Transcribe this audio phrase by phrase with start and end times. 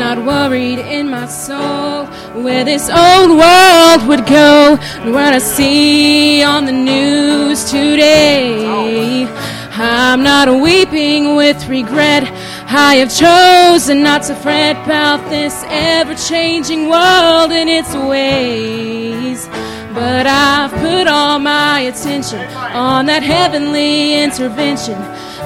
[0.00, 2.06] worried in my soul
[2.42, 4.76] where this old world would go.
[5.12, 9.26] What I see on the news today.
[9.72, 12.24] I'm not weeping with regret.
[12.68, 19.46] I have chosen not to fret about this ever changing world and its ways.
[19.94, 22.40] But I've put all my attention
[22.74, 24.98] on that heavenly intervention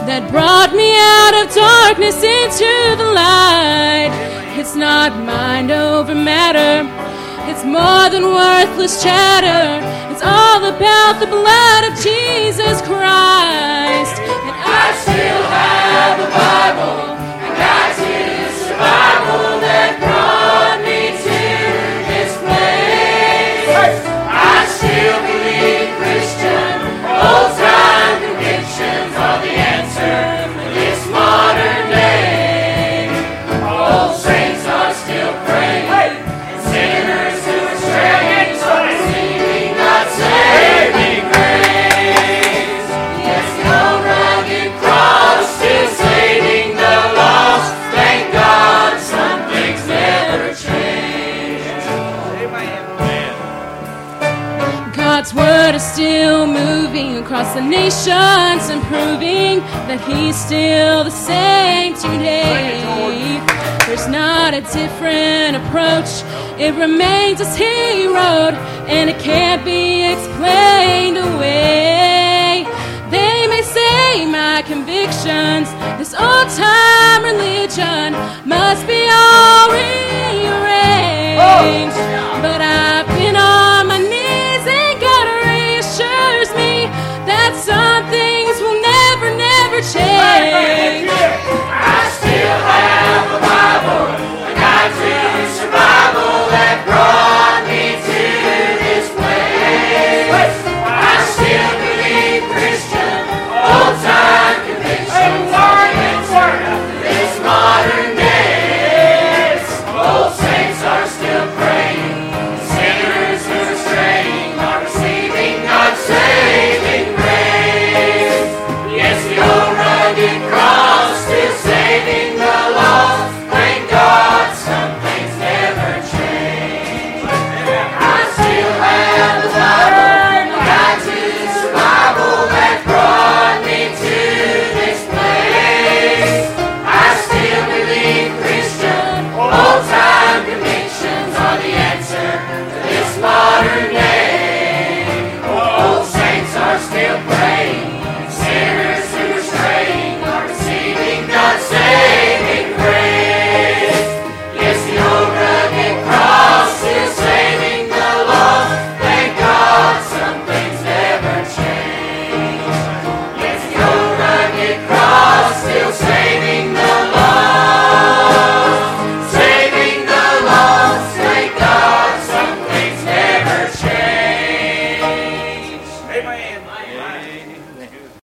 [0.07, 3.30] that brought me out of darkness into the light.
[5.01, 6.87] Not mind over matter,
[7.51, 9.81] it's more than worthless chatter.
[10.13, 13.30] It's all about the blood of Jesus Christ.
[57.03, 62.83] Moving across the nations and proving that He's still the same today.
[63.87, 66.23] There's not a different approach,
[66.61, 68.55] it remains as He wrote,
[68.89, 72.67] and it can't be explained away.
[73.11, 76.80] They may say my convictions, this old time